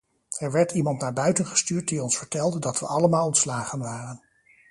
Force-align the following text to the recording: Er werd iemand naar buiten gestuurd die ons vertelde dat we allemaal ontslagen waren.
Er 0.39 0.51
werd 0.51 0.71
iemand 0.71 0.99
naar 0.99 1.13
buiten 1.13 1.45
gestuurd 1.45 1.87
die 1.87 2.03
ons 2.03 2.17
vertelde 2.17 2.59
dat 2.59 2.79
we 2.79 2.85
allemaal 2.85 3.25
ontslagen 3.25 3.79
waren. 3.79 4.21